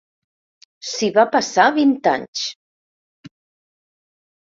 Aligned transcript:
S'hi 0.91 1.09
va 1.17 1.25
passar 1.35 1.65
vint 1.75 1.93
anys. 2.13 2.41